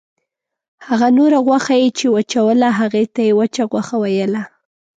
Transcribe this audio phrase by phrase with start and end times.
[0.87, 4.43] هغه نوره غوښه یې چې وچوله هغې ته یې وچه غوښه ویله.